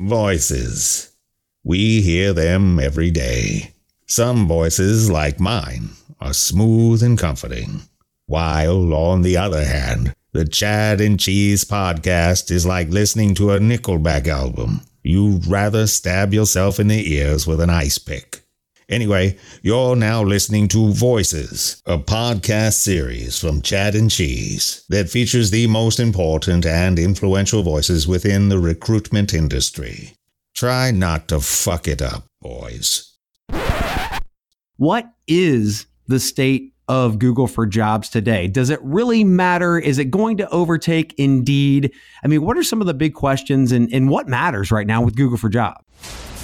Voices. 0.00 1.12
We 1.62 2.00
hear 2.00 2.32
them 2.32 2.80
every 2.80 3.10
day. 3.10 3.74
Some 4.06 4.48
voices, 4.48 5.10
like 5.10 5.38
mine, 5.38 5.90
are 6.18 6.32
smooth 6.32 7.02
and 7.02 7.18
comforting, 7.18 7.82
while, 8.24 8.94
on 8.94 9.20
the 9.20 9.36
other 9.36 9.62
hand, 9.62 10.14
the 10.32 10.46
Chad 10.46 11.02
and 11.02 11.20
Cheese 11.20 11.66
podcast 11.66 12.50
is 12.50 12.64
like 12.64 12.88
listening 12.88 13.34
to 13.34 13.50
a 13.50 13.58
Nickelback 13.58 14.26
album. 14.26 14.80
You'd 15.02 15.46
rather 15.46 15.86
stab 15.86 16.32
yourself 16.32 16.80
in 16.80 16.88
the 16.88 17.12
ears 17.12 17.46
with 17.46 17.60
an 17.60 17.68
ice 17.68 17.98
pick. 17.98 18.40
Anyway, 18.90 19.38
you're 19.62 19.94
now 19.94 20.20
listening 20.20 20.66
to 20.66 20.92
Voices, 20.92 21.80
a 21.86 21.96
podcast 21.96 22.72
series 22.72 23.38
from 23.38 23.62
Chad 23.62 23.94
and 23.94 24.10
Cheese 24.10 24.84
that 24.88 25.08
features 25.08 25.52
the 25.52 25.68
most 25.68 26.00
important 26.00 26.66
and 26.66 26.98
influential 26.98 27.62
voices 27.62 28.08
within 28.08 28.48
the 28.48 28.58
recruitment 28.58 29.32
industry. 29.32 30.12
Try 30.56 30.90
not 30.90 31.28
to 31.28 31.38
fuck 31.38 31.86
it 31.86 32.02
up, 32.02 32.24
boys. 32.40 33.16
What 34.76 35.06
is 35.28 35.86
the 36.08 36.18
state 36.18 36.72
of 36.88 37.20
Google 37.20 37.46
for 37.46 37.66
Jobs 37.66 38.08
today? 38.08 38.48
Does 38.48 38.70
it 38.70 38.80
really 38.82 39.22
matter? 39.22 39.78
Is 39.78 40.00
it 40.00 40.06
going 40.06 40.36
to 40.38 40.48
overtake 40.48 41.14
Indeed? 41.16 41.92
I 42.24 42.26
mean, 42.26 42.42
what 42.42 42.56
are 42.56 42.64
some 42.64 42.80
of 42.80 42.88
the 42.88 42.94
big 42.94 43.14
questions 43.14 43.70
and, 43.70 43.88
and 43.92 44.08
what 44.08 44.26
matters 44.26 44.72
right 44.72 44.86
now 44.86 45.00
with 45.00 45.14
Google 45.14 45.38
for 45.38 45.48
Jobs? 45.48 45.84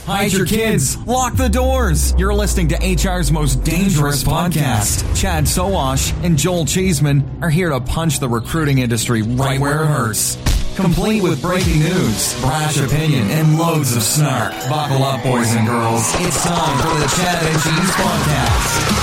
Hide 0.06 0.32
your 0.32 0.46
kids. 0.46 0.96
Lock 1.04 1.34
the 1.34 1.48
doors. 1.48 2.14
You're 2.16 2.32
listening 2.32 2.68
to 2.68 2.76
HR's 2.76 3.32
most 3.32 3.64
dangerous 3.64 4.22
podcast. 4.22 5.02
Chad 5.20 5.46
Sowash 5.46 6.12
and 6.22 6.38
Joel 6.38 6.64
Cheeseman 6.64 7.40
are 7.42 7.50
here 7.50 7.70
to 7.70 7.80
punch 7.80 8.20
the 8.20 8.28
recruiting 8.28 8.78
industry 8.78 9.22
right 9.22 9.58
where 9.58 9.82
it 9.82 9.86
hurts. 9.86 10.36
Complete 10.76 11.24
with 11.24 11.42
breaking 11.42 11.80
news, 11.80 12.40
brash 12.40 12.78
opinion, 12.78 13.28
and 13.30 13.58
loads 13.58 13.96
of 13.96 14.02
snark. 14.04 14.52
Buckle 14.70 15.02
up, 15.02 15.24
boys 15.24 15.52
and 15.56 15.66
girls. 15.66 16.02
It's 16.20 16.40
time 16.44 16.78
for 16.78 17.00
the 17.00 17.08
Chad 17.16 17.42
and 17.42 17.62
Cheese 17.64 17.90
podcast. 17.96 19.02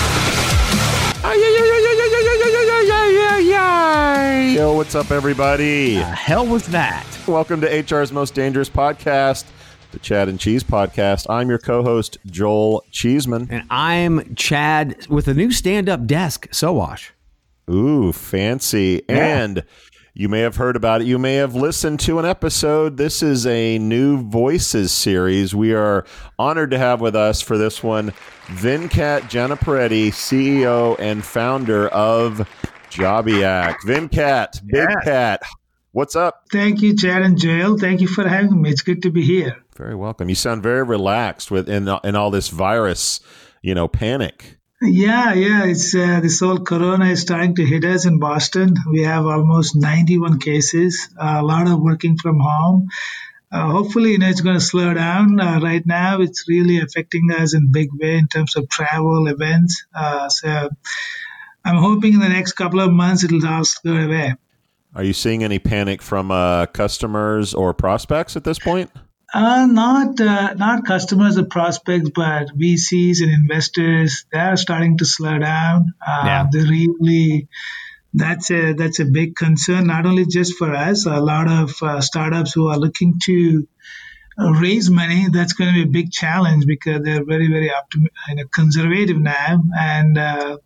Yo, 4.56 4.74
what's 4.74 4.96
up, 4.96 5.12
everybody? 5.12 5.96
The 5.96 6.06
hell 6.06 6.46
was 6.48 6.68
that? 6.68 7.06
Welcome 7.28 7.60
to 7.60 7.84
HR's 7.84 8.14
most 8.14 8.34
dangerous 8.36 8.70
podcast 8.70 9.44
the 9.94 10.00
Chad 10.00 10.28
and 10.28 10.40
Cheese 10.40 10.64
podcast. 10.64 11.28
I'm 11.30 11.50
your 11.50 11.60
co-host 11.60 12.18
Joel 12.26 12.84
Cheeseman, 12.92 13.48
and 13.52 13.64
I'm 13.70 14.34
Chad 14.34 15.08
with 15.08 15.28
a 15.28 15.36
new 15.36 15.52
stand-up 15.52 16.08
desk. 16.08 16.50
Sowash. 16.50 17.12
Ooh, 17.70 18.12
fancy! 18.12 19.04
Yeah. 19.08 19.44
And 19.44 19.64
you 20.16 20.30
may 20.30 20.40
have 20.40 20.56
heard 20.56 20.76
about 20.76 21.02
it. 21.02 21.08
You 21.08 21.20
may 21.20 21.36
have 21.36 21.54
listened 21.54 22.00
to 22.02 22.18
an 22.18 22.26
episode. 22.26 22.98
This 22.98 23.22
is 23.22 23.46
a 23.46 23.78
new 23.78 24.18
Voices 24.24 24.92
series. 24.92 25.54
We 25.54 25.74
are 25.74 26.06
honored 26.40 26.72
to 26.72 26.80
have 26.80 27.00
with 27.00 27.16
us 27.16 27.42
for 27.42 27.60
this 27.60 27.84
one 27.84 28.14
Venkat 28.48 29.22
Janapareddy, 29.30 30.08
CEO 30.08 31.00
and 31.00 31.24
founder 31.24 31.88
of 31.90 32.50
Jobiak. 32.90 33.76
Venkat, 33.86 34.66
Big 34.66 34.90
yeah. 34.90 34.96
Cat, 35.04 35.42
what's 35.92 36.16
up? 36.16 36.46
Thank 36.52 36.82
you, 36.82 36.96
Chad 36.96 37.22
and 37.22 37.38
Joel. 37.38 37.78
Thank 37.78 38.02
you 38.02 38.08
for 38.08 38.28
having 38.28 38.60
me. 38.60 38.72
It's 38.72 38.82
good 38.82 39.04
to 39.04 39.12
be 39.12 39.22
here. 39.22 39.63
Very 39.76 39.96
welcome. 39.96 40.30
You 40.30 40.36
sound 40.36 40.64
very 40.64 40.84
relaxed 40.84 41.52
with 41.52 41.70
in 41.70 41.90
in 42.04 42.16
all 42.16 42.32
this 42.32 42.50
virus, 42.50 43.20
you 43.62 43.74
know, 43.76 43.88
panic. 43.88 44.58
Yeah, 44.82 45.34
yeah. 45.34 45.66
It's 45.66 45.96
uh, 45.96 46.20
this 46.22 46.40
whole 46.40 46.60
corona 46.60 47.06
is 47.06 47.22
starting 47.22 47.56
to 47.56 47.66
hit 47.66 47.86
us 47.86 48.06
in 48.06 48.20
Boston. 48.20 48.76
We 48.92 49.04
have 49.04 49.26
almost 49.26 49.76
91 49.76 50.40
cases. 50.40 51.08
A 51.18 51.42
lot 51.42 51.68
of 51.68 51.80
working 51.80 52.18
from 52.18 52.40
home. 52.40 52.90
Uh, 53.50 53.72
hopefully, 53.72 54.12
you 54.12 54.18
know, 54.18 54.28
it's 54.28 54.42
going 54.42 54.58
to 54.58 54.66
slow 54.66 54.94
down. 54.94 55.40
Uh, 55.40 55.60
right 55.62 55.86
now, 55.86 56.20
it's 56.20 56.46
really 56.50 56.80
affecting 56.80 57.32
us 57.32 57.54
in 57.54 57.72
big 57.72 57.90
way 57.94 58.18
in 58.18 58.28
terms 58.28 58.58
of 58.58 58.68
travel 58.68 59.28
events. 59.28 59.86
Uh, 59.96 60.28
so, 60.28 60.70
I'm 61.64 61.78
hoping 61.78 62.14
in 62.14 62.20
the 62.20 62.30
next 62.30 62.54
couple 62.54 62.80
of 62.80 62.92
months 62.92 63.24
it'll 63.24 63.46
all 63.48 63.64
go 63.86 63.96
away. 63.96 64.34
Are 64.96 65.04
you 65.04 65.14
seeing 65.14 65.44
any 65.44 65.60
panic 65.60 66.02
from 66.02 66.30
uh, 66.30 66.66
customers 66.68 67.54
or 67.54 67.74
prospects 67.74 68.36
at 68.36 68.44
this 68.44 68.60
point? 68.60 68.92
Uh, 69.34 69.66
not 69.66 70.22
uh, 70.22 70.54
not 70.54 70.86
customers 70.86 71.40
or 71.40 71.46
prospects, 71.46 72.12
but 72.12 72.56
VCs 72.56 73.22
and 73.22 73.32
investors. 73.32 74.26
They 74.32 74.38
are 74.40 74.58
starting 74.58 75.00
to 75.00 75.06
slow 75.06 75.40
down. 75.40 75.96
Uh, 76.06 76.22
yeah. 76.26 76.48
They 76.52 76.60
really 76.60 77.48
that's 78.14 78.52
a 78.52 78.74
that's 78.74 79.00
a 79.00 79.06
big 79.06 79.36
concern. 79.36 79.88
Not 79.88 80.06
only 80.06 80.28
just 80.28 80.56
for 80.58 80.72
us, 80.76 81.08
a 81.08 81.20
lot 81.20 81.48
of 81.48 81.74
uh, 81.82 82.02
startups 82.02 82.54
who 82.54 82.68
are 82.68 82.78
looking 82.78 83.20
to 83.24 83.68
uh, 84.38 84.52
raise 84.52 84.92
money. 84.92 85.28
That's 85.32 85.54
going 85.54 85.74
to 85.74 85.84
be 85.84 85.90
a 85.90 85.92
big 85.92 86.12
challenge 86.12 86.66
because 86.68 87.02
they're 87.02 87.26
very 87.26 87.48
very 87.48 87.70
optim- 87.70 88.10
you 88.30 88.36
know, 88.36 88.44
conservative 88.54 89.18
now, 89.18 89.64
and 89.76 90.16
uh, 90.16 90.58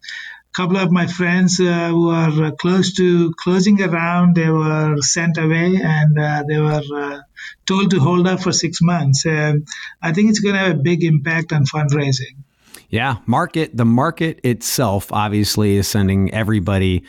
couple 0.58 0.78
of 0.78 0.92
my 0.92 1.06
friends 1.06 1.60
uh, 1.60 1.90
who 1.90 2.10
are 2.10 2.46
uh, 2.46 2.52
close 2.52 2.96
to 2.96 3.32
closing 3.34 3.80
around, 3.80 4.36
they 4.36 4.50
were 4.50 4.98
sent 5.02 5.38
away 5.38 5.80
and 5.84 6.18
uh, 6.20 6.44
they 6.48 6.58
were 6.58 6.82
uh, 6.96 7.20
told 7.68 7.92
to 7.92 8.00
hold 8.00 8.28
up 8.28 8.42
for 8.42 8.52
six 8.52 8.82
months. 8.82 9.24
I 9.28 10.14
think 10.14 10.32
it's 10.32 10.40
going 10.40 10.56
to 10.56 10.60
have 10.60 10.80
a 10.80 10.82
big 10.82 11.04
impact 11.04 11.54
on 11.54 11.66
fundraising. 11.66 12.38
Yeah, 12.90 13.18
market. 13.28 13.78
The 13.78 13.86
market 13.86 14.40
itself 14.44 15.12
obviously 15.12 15.76
is 15.76 15.88
sending 15.88 16.34
everybody 16.34 17.04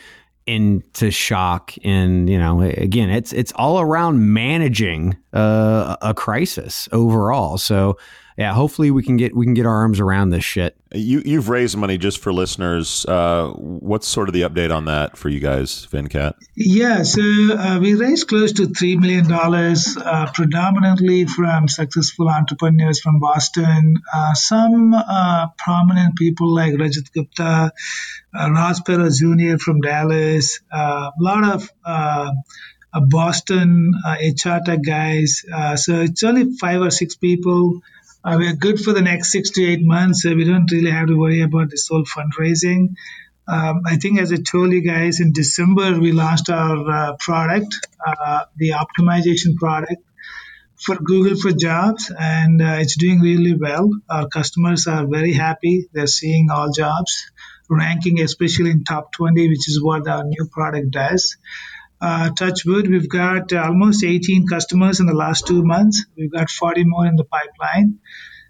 into 0.45 1.09
shock, 1.09 1.73
and 1.83 2.29
you 2.29 2.37
know, 2.37 2.61
again, 2.61 3.09
it's 3.09 3.31
it's 3.33 3.53
all 3.55 3.79
around 3.79 4.33
managing 4.33 5.17
uh, 5.33 5.95
a 6.01 6.13
crisis 6.13 6.89
overall. 6.91 7.57
So 7.57 7.97
yeah, 8.39 8.53
hopefully 8.53 8.89
we 8.89 9.03
can 9.03 9.17
get 9.17 9.35
we 9.35 9.45
can 9.45 9.53
get 9.53 9.65
our 9.65 9.75
arms 9.75 9.99
around 9.99 10.29
this 10.29 10.45
shit. 10.45 10.73
You 10.93 11.21
you've 11.25 11.49
raised 11.49 11.75
money 11.75 11.97
just 11.97 12.19
for 12.19 12.31
listeners. 12.31 13.05
Uh, 13.05 13.49
what's 13.57 14.07
sort 14.07 14.29
of 14.29 14.33
the 14.33 14.43
update 14.43 14.73
on 14.73 14.85
that 14.85 15.17
for 15.17 15.27
you 15.27 15.41
guys, 15.41 15.85
Venkat? 15.91 16.35
Yeah, 16.55 17.03
so 17.03 17.21
uh, 17.21 17.79
we 17.81 17.95
raised 17.95 18.29
close 18.29 18.53
to 18.53 18.67
three 18.67 18.95
million 18.95 19.27
dollars, 19.27 19.97
uh, 19.97 20.31
predominantly 20.33 21.25
from 21.25 21.67
successful 21.67 22.29
entrepreneurs 22.29 23.01
from 23.01 23.19
Boston, 23.19 23.97
uh, 24.13 24.33
some 24.35 24.93
uh, 24.93 25.47
prominent 25.57 26.15
people 26.15 26.55
like 26.55 26.75
Rajat 26.75 27.11
Gupta, 27.11 27.73
uh, 28.33 28.51
Ross 28.51 28.79
Perot 28.79 29.19
Jr. 29.19 29.57
from 29.61 29.81
Dallas, 29.81 30.61
a 30.71 31.11
lot 31.19 31.43
of. 31.43 31.69
Boston 32.91 33.93
HR 34.03 34.61
tech 34.65 34.79
guys. 34.83 35.45
so 35.75 36.01
it's 36.01 36.23
only 36.23 36.57
five 36.57 36.81
or 36.81 36.89
six 36.89 37.13
people 37.15 37.81
uh, 38.29 38.37
we're 38.37 38.55
good 38.55 38.79
for 38.79 38.93
the 38.93 39.01
next 39.01 39.31
six 39.31 39.49
to 39.51 39.65
eight 39.65 39.83
months. 39.83 40.21
So 40.21 40.35
we 40.35 40.43
don't 40.43 40.71
really 40.71 40.91
have 40.91 41.07
to 41.07 41.17
worry 41.17 41.41
about 41.41 41.69
this 41.69 41.87
whole 41.87 42.03
fundraising. 42.03 42.95
Um, 43.47 43.81
I 43.87 43.95
think, 43.97 44.19
as 44.19 44.31
I 44.31 44.35
told 44.35 44.71
you 44.71 44.81
guys, 44.81 45.19
in 45.19 45.33
December 45.33 45.99
we 45.99 46.11
launched 46.11 46.49
our 46.49 46.91
uh, 46.91 47.15
product, 47.17 47.87
uh, 48.05 48.45
the 48.55 48.73
optimization 48.83 49.55
product 49.55 50.03
for 50.75 50.95
Google 50.97 51.35
for 51.37 51.51
Jobs, 51.51 52.11
and 52.17 52.61
uh, 52.61 52.77
it's 52.79 52.95
doing 52.95 53.19
really 53.19 53.55
well. 53.55 53.89
Our 54.07 54.27
customers 54.27 54.85
are 54.85 55.07
very 55.07 55.33
happy. 55.33 55.89
They're 55.91 56.07
seeing 56.07 56.51
all 56.51 56.71
jobs 56.71 57.31
ranking, 57.67 58.21
especially 58.21 58.69
in 58.71 58.83
top 58.83 59.11
20, 59.13 59.49
which 59.49 59.67
is 59.67 59.81
what 59.81 60.07
our 60.07 60.23
new 60.23 60.47
product 60.51 60.91
does. 60.91 61.37
Uh, 62.01 62.29
touch 62.31 62.65
wood, 62.65 62.89
we've 62.89 63.09
got 63.09 63.51
uh, 63.51 63.63
almost 63.63 64.03
18 64.03 64.47
customers 64.47 64.99
in 64.99 65.05
the 65.05 65.13
last 65.13 65.47
two 65.47 65.63
months. 65.63 66.05
We've 66.17 66.31
got 66.31 66.49
40 66.49 66.83
more 66.85 67.05
in 67.05 67.15
the 67.15 67.25
pipeline. 67.25 67.99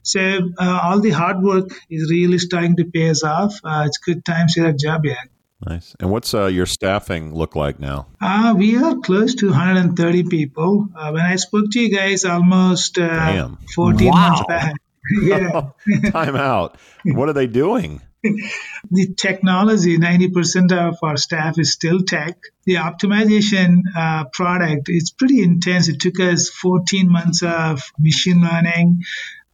So 0.04 0.40
uh, 0.58 0.80
all 0.84 1.02
the 1.02 1.10
hard 1.12 1.42
work 1.42 1.70
is 1.90 2.10
really 2.10 2.38
starting 2.38 2.76
to 2.78 2.86
pay 2.86 3.10
us 3.10 3.24
off. 3.24 3.60
Uh, 3.64 3.84
it's 3.88 3.98
good 3.98 4.24
times 4.24 4.54
here 4.54 4.68
at 4.68 4.78
Jobiak. 4.78 5.30
Nice. 5.68 5.94
And 6.00 6.10
what's 6.10 6.34
uh, 6.34 6.46
your 6.46 6.66
staffing 6.66 7.34
look 7.34 7.56
like 7.56 7.80
now? 7.80 8.08
Uh, 8.22 8.56
we 8.58 8.78
are 8.78 8.96
close 9.00 9.36
to 9.36 9.48
130 9.50 10.24
people. 10.24 10.88
Uh, 10.96 11.12
when 11.12 11.26
I 11.26 11.36
spoke 11.36 11.66
to 11.72 11.80
you 11.80 11.96
guys 11.96 12.24
almost 12.24 12.98
uh, 12.98 13.50
14 13.76 14.08
wow. 14.08 14.14
months 14.14 14.44
back. 14.48 14.74
yeah. 15.22 15.70
Time 16.12 16.36
out. 16.36 16.78
What 17.04 17.30
are 17.30 17.34
they 17.34 17.48
doing? 17.48 18.02
the 18.92 19.14
technology, 19.16 19.98
90% 19.98 20.72
of 20.72 20.98
our 21.02 21.16
staff 21.18 21.58
is 21.58 21.72
still 21.72 22.02
tech. 22.04 22.38
The 22.66 22.76
optimization 22.76 23.84
uh, 23.96 24.26
product 24.34 24.90
is 24.90 25.12
pretty 25.12 25.42
intense. 25.42 25.88
It 25.88 26.02
took 26.02 26.20
us 26.20 26.50
14 26.50 27.10
months 27.10 27.44
of 27.44 27.82
machine 27.98 28.42
learning. 28.42 29.04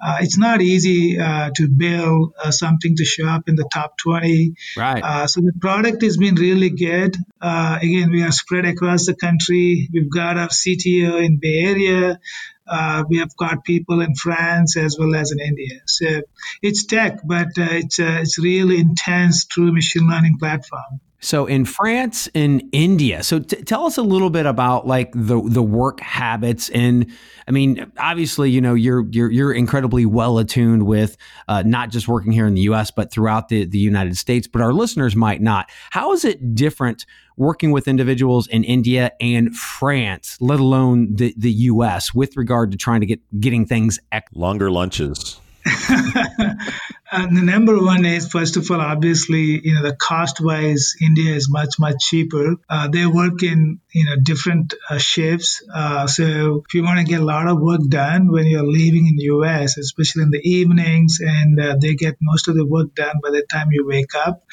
Uh, 0.06 0.18
it's 0.22 0.38
not 0.38 0.62
easy 0.62 1.20
uh, 1.20 1.50
to 1.56 1.68
build 1.68 2.34
uh, 2.44 2.52
something 2.52 2.96
to 2.96 3.04
show 3.04 3.28
up 3.28 3.50
in 3.50 3.56
the 3.56 3.68
top 3.74 3.98
20. 3.98 4.54
Right. 4.78 5.04
Uh, 5.04 5.26
so 5.26 5.42
the 5.42 5.54
product 5.60 6.04
has 6.04 6.18
been 6.18 6.36
really 6.36 6.70
good. 6.70 7.18
Uh, 7.42 7.80
again, 7.82 8.12
we 8.12 8.22
are 8.22 8.32
spread 8.32 8.66
across 8.66 9.08
the 9.08 9.16
country. 9.16 9.90
We've 9.92 10.12
got 10.12 10.38
our 10.38 10.50
CTO 10.50 11.26
in 11.26 11.40
Bay 11.42 11.60
Area. 11.62 12.20
Uh, 12.68 13.04
we 13.10 13.18
have 13.18 13.36
got 13.36 13.64
people 13.64 14.02
in 14.02 14.14
France 14.16 14.78
as 14.78 14.98
well 15.00 15.16
as 15.16 15.32
in 15.32 15.40
India. 15.40 15.82
So 15.88 16.22
it's 16.62 16.86
tech, 16.86 17.20
but 17.24 17.58
uh, 17.58 17.74
it's 17.82 18.00
uh, 18.00 18.20
it's 18.22 18.40
really 18.40 18.80
intense 18.80 19.46
true 19.46 19.72
machine 19.72 20.08
learning 20.08 20.38
platform. 20.40 21.00
So 21.20 21.46
in 21.46 21.66
France 21.66 22.30
and 22.36 22.64
India. 22.72 23.24
So 23.24 23.40
t- 23.40 23.62
tell 23.64 23.86
us 23.86 23.98
a 23.98 24.02
little 24.04 24.30
bit 24.30 24.46
about 24.46 24.86
like 24.86 25.12
the 25.14 25.42
the 25.42 25.64
work 25.64 26.00
habits 26.00 26.70
and 26.70 27.12
I 27.48 27.52
mean 27.52 27.92
obviously 27.98 28.52
you 28.52 28.62
know 28.62 28.74
you're 28.74 29.06
you're 29.12 29.32
you're 29.32 29.54
incredibly 29.54 30.06
well 30.06 30.38
attuned 30.38 30.86
with 30.86 31.18
uh, 31.48 31.64
not 31.66 31.90
just 31.90 32.08
working 32.08 32.32
here 32.32 32.46
in 32.46 32.54
the 32.54 32.62
U.S. 32.62 32.92
but 32.92 33.12
throughout 33.12 33.50
the 33.50 33.66
the 33.66 33.80
United 33.80 34.18
States. 34.18 34.48
But 34.48 34.62
our 34.62 34.74
listeners 34.74 35.16
might 35.16 35.42
not. 35.42 35.70
How 35.92 36.14
is 36.14 36.26
it 36.26 36.54
different 36.54 37.06
working 37.38 37.72
with 37.72 37.88
individuals 37.88 38.48
in 38.48 38.64
India 38.64 39.12
and 39.20 39.56
France, 39.56 40.38
let 40.40 40.60
alone 40.60 41.16
the 41.16 41.34
the 41.38 41.52
U.S. 41.52 42.14
with 42.14 42.38
regard 42.38 42.72
to 42.72 42.78
trying 42.78 43.00
to 43.00 43.06
get 43.06 43.22
getting 43.40 43.66
things 43.66 44.00
ec- 44.12 44.30
longer 44.34 44.70
lunches? 44.70 45.40
And 47.18 47.38
the 47.38 47.42
number 47.42 47.82
one 47.82 48.04
is, 48.04 48.28
first 48.28 48.58
of 48.58 48.70
all, 48.70 48.82
obviously, 48.82 49.62
you 49.66 49.74
know, 49.74 49.84
the 49.84 49.96
cost 49.96 50.42
wise, 50.42 50.96
India 51.02 51.34
is 51.34 51.50
much, 51.50 51.80
much 51.80 51.96
cheaper. 52.00 52.56
Uh, 52.70 52.90
they 52.90 53.06
work 53.06 53.42
in, 53.42 53.80
you 53.94 54.04
know, 54.04 54.18
different 54.22 54.74
uh, 54.90 54.98
shifts. 54.98 55.64
Uh, 55.74 56.08
so 56.08 56.64
if 56.68 56.74
you 56.74 56.84
want 56.84 57.00
to 57.00 57.06
get 57.06 57.22
a 57.22 57.24
lot 57.24 57.48
of 57.48 57.62
work 57.62 57.88
done 57.88 58.30
when 58.34 58.48
you're 58.48 58.68
leaving 58.68 59.08
in 59.08 59.16
the 59.16 59.24
US, 59.36 59.78
especially 59.78 60.24
in 60.24 60.32
the 60.32 60.42
evenings, 60.44 61.20
and 61.22 61.58
uh, 61.58 61.78
they 61.80 61.96
get 61.96 62.18
most 62.22 62.50
of 62.50 62.56
the 62.56 62.66
work 62.66 62.94
done 62.96 63.16
by 63.24 63.30
the 63.30 63.44
time 63.50 63.70
you 63.72 63.88
wake 63.88 64.14
up. 64.14 64.44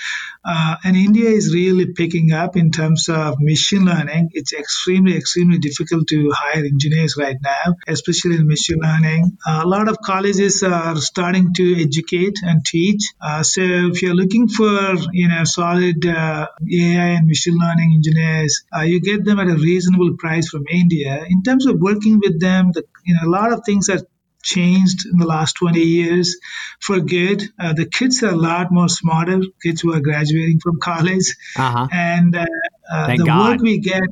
Uh, 0.44 0.76
and 0.84 0.96
India 0.96 1.30
is 1.30 1.52
really 1.52 1.92
picking 1.92 2.30
up 2.30 2.56
in 2.56 2.70
terms 2.70 3.08
of 3.08 3.40
machine 3.40 3.84
learning. 3.84 4.30
It's 4.34 4.52
extremely, 4.52 5.16
extremely 5.16 5.58
difficult 5.58 6.06
to 6.08 6.30
hire 6.32 6.64
engineers 6.64 7.16
right 7.16 7.36
now, 7.42 7.74
especially 7.88 8.36
in 8.36 8.46
machine 8.46 8.78
learning. 8.80 9.36
A 9.46 9.66
lot 9.66 9.88
of 9.88 9.98
colleges 10.00 10.62
are 10.62 10.94
starting 10.96 11.54
to 11.54 11.82
educate 11.82 12.36
and 12.52 12.64
teach. 12.64 13.02
Uh, 13.20 13.42
so 13.42 13.62
if 13.90 14.02
you're 14.02 14.14
looking 14.22 14.48
for 14.48 14.94
you 15.12 15.28
know 15.28 15.44
solid 15.44 16.06
uh, 16.06 16.46
AI 16.80 17.08
and 17.18 17.26
machine 17.26 17.58
learning 17.58 17.92
engineers, 17.98 18.62
uh, 18.76 18.82
you 18.82 19.00
get 19.00 19.24
them 19.24 19.40
at 19.40 19.48
a 19.48 19.58
reasonable 19.70 20.16
price 20.18 20.48
from 20.48 20.64
India. 20.70 21.24
In 21.28 21.42
terms 21.42 21.66
of 21.66 21.80
working 21.80 22.20
with 22.24 22.40
them, 22.40 22.72
the, 22.72 22.84
you 23.04 23.14
know 23.14 23.28
a 23.28 23.32
lot 23.38 23.52
of 23.52 23.62
things 23.66 23.88
are 23.88 24.00
changed 24.42 25.06
in 25.06 25.18
the 25.18 25.26
last 25.26 25.54
20 25.54 25.80
years 25.80 26.36
for 26.80 27.00
good. 27.00 27.42
Uh, 27.58 27.72
the 27.72 27.86
kids 27.86 28.22
are 28.22 28.30
a 28.30 28.36
lot 28.36 28.72
more 28.72 28.88
smarter, 28.88 29.40
kids 29.62 29.80
who 29.80 29.94
are 29.94 30.00
graduating 30.00 30.60
from 30.60 30.80
college. 30.80 31.36
Uh-huh. 31.56 31.86
And 31.92 32.34
uh, 32.36 32.46
uh, 32.90 33.16
the 33.16 33.24
God. 33.24 33.50
work 33.50 33.60
we 33.62 33.78
get, 33.78 34.02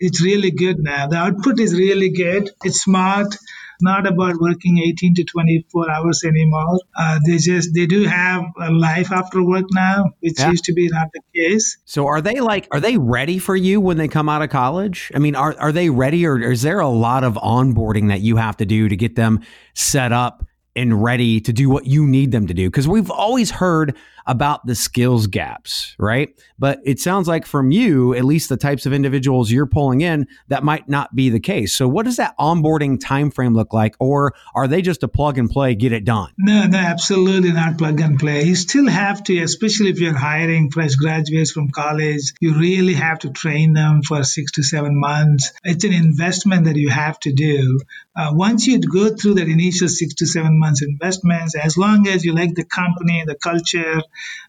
it's 0.00 0.20
really 0.20 0.50
good 0.50 0.78
now. 0.78 1.06
The 1.06 1.16
output 1.16 1.60
is 1.60 1.72
really 1.72 2.10
good. 2.10 2.50
It's 2.64 2.82
smart 2.82 3.36
not 3.80 4.06
about 4.06 4.36
working 4.40 4.78
18 4.78 5.14
to 5.16 5.24
24 5.24 5.90
hours 5.90 6.22
anymore. 6.24 6.78
Uh, 6.96 7.18
they 7.26 7.38
just 7.38 7.74
they 7.74 7.86
do 7.86 8.04
have 8.04 8.44
a 8.60 8.70
life 8.70 9.12
after 9.12 9.42
work 9.42 9.64
now, 9.72 10.10
which 10.20 10.38
yeah. 10.38 10.50
used 10.50 10.64
to 10.64 10.72
be 10.72 10.88
not 10.88 11.08
the 11.12 11.20
case. 11.34 11.78
So 11.84 12.06
are 12.06 12.20
they 12.20 12.40
like 12.40 12.68
are 12.70 12.80
they 12.80 12.96
ready 12.96 13.38
for 13.38 13.56
you 13.56 13.80
when 13.80 13.96
they 13.96 14.08
come 14.08 14.28
out 14.28 14.42
of 14.42 14.50
college? 14.50 15.10
I 15.14 15.18
mean, 15.18 15.34
are 15.34 15.54
are 15.58 15.72
they 15.72 15.90
ready, 15.90 16.26
or 16.26 16.38
is 16.38 16.62
there 16.62 16.80
a 16.80 16.88
lot 16.88 17.24
of 17.24 17.34
onboarding 17.34 18.08
that 18.08 18.20
you 18.20 18.36
have 18.36 18.56
to 18.58 18.66
do 18.66 18.88
to 18.88 18.96
get 18.96 19.16
them 19.16 19.40
set 19.74 20.12
up 20.12 20.44
and 20.74 21.02
ready 21.02 21.40
to 21.40 21.52
do 21.52 21.70
what 21.70 21.86
you 21.86 22.06
need 22.06 22.32
them 22.32 22.46
to 22.46 22.54
do? 22.54 22.68
Because 22.68 22.88
we've 22.88 23.10
always 23.10 23.50
heard 23.50 23.96
about 24.26 24.66
the 24.66 24.74
skills 24.74 25.26
gaps, 25.26 25.94
right? 25.98 26.38
But 26.58 26.80
it 26.84 26.98
sounds 26.98 27.28
like 27.28 27.46
from 27.46 27.70
you, 27.70 28.14
at 28.14 28.24
least 28.24 28.48
the 28.48 28.56
types 28.56 28.86
of 28.86 28.92
individuals 28.92 29.50
you're 29.50 29.66
pulling 29.66 30.00
in, 30.00 30.26
that 30.48 30.64
might 30.64 30.88
not 30.88 31.14
be 31.14 31.30
the 31.30 31.40
case. 31.40 31.74
So 31.74 31.86
what 31.86 32.04
does 32.04 32.16
that 32.16 32.36
onboarding 32.38 32.98
timeframe 32.98 33.54
look 33.54 33.72
like? 33.72 33.94
Or 34.00 34.34
are 34.54 34.66
they 34.66 34.82
just 34.82 35.02
a 35.02 35.08
plug 35.08 35.38
and 35.38 35.48
play, 35.48 35.74
get 35.74 35.92
it 35.92 36.04
done? 36.04 36.32
No, 36.38 36.66
no, 36.66 36.78
absolutely 36.78 37.52
not 37.52 37.78
plug 37.78 38.00
and 38.00 38.18
play. 38.18 38.44
You 38.44 38.56
still 38.56 38.88
have 38.88 39.22
to, 39.24 39.38
especially 39.42 39.90
if 39.90 40.00
you're 40.00 40.16
hiring 40.16 40.70
fresh 40.70 40.94
graduates 40.94 41.52
from 41.52 41.70
college, 41.70 42.32
you 42.40 42.58
really 42.58 42.94
have 42.94 43.20
to 43.20 43.30
train 43.30 43.74
them 43.74 44.02
for 44.02 44.24
six 44.24 44.52
to 44.52 44.62
seven 44.62 44.98
months. 44.98 45.52
It's 45.62 45.84
an 45.84 45.92
investment 45.92 46.64
that 46.64 46.76
you 46.76 46.90
have 46.90 47.18
to 47.20 47.32
do. 47.32 47.78
Uh, 48.16 48.30
once 48.32 48.66
you 48.66 48.80
go 48.80 49.14
through 49.14 49.34
that 49.34 49.46
initial 49.46 49.88
six 49.88 50.14
to 50.14 50.26
seven 50.26 50.58
months 50.58 50.82
investments, 50.82 51.54
as 51.54 51.76
long 51.76 52.08
as 52.08 52.24
you 52.24 52.34
like 52.34 52.54
the 52.54 52.64
company, 52.64 53.22
the 53.26 53.34
culture, 53.34 54.00